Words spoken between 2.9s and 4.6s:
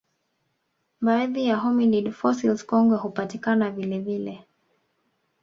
hupatikana vilevile